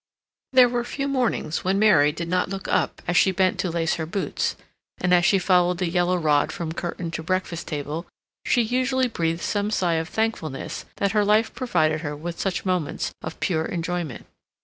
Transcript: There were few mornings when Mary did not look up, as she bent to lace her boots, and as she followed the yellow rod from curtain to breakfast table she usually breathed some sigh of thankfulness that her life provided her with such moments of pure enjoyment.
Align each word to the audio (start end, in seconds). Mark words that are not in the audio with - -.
There 0.51 0.67
were 0.67 0.83
few 0.83 1.07
mornings 1.07 1.63
when 1.63 1.77
Mary 1.77 2.11
did 2.11 2.27
not 2.27 2.49
look 2.49 2.67
up, 2.67 3.03
as 3.07 3.15
she 3.15 3.31
bent 3.31 3.59
to 3.59 3.69
lace 3.69 3.93
her 4.01 4.07
boots, 4.07 4.55
and 4.97 5.13
as 5.13 5.23
she 5.25 5.37
followed 5.37 5.77
the 5.77 5.87
yellow 5.91 6.17
rod 6.17 6.51
from 6.51 6.71
curtain 6.71 7.11
to 7.11 7.21
breakfast 7.21 7.67
table 7.67 8.07
she 8.43 8.63
usually 8.63 9.07
breathed 9.07 9.41
some 9.43 9.69
sigh 9.69 9.97
of 10.01 10.09
thankfulness 10.09 10.85
that 10.95 11.11
her 11.11 11.23
life 11.23 11.53
provided 11.53 12.01
her 12.01 12.15
with 12.15 12.39
such 12.39 12.65
moments 12.65 13.13
of 13.21 13.39
pure 13.39 13.65
enjoyment. 13.65 14.25